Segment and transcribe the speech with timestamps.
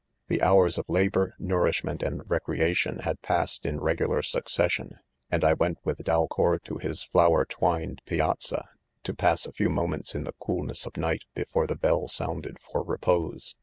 [0.29, 4.95] The hours of 'labour, nourishment and rec reation, had passed in regular succession,,
[5.29, 6.79] and 1 went with Dalcour to.
[6.79, 8.65] his flower twined pi azza,
[9.03, 12.81] to pass a few moments in the coolness of night, before the hell sounded for
[12.81, 13.55] repose.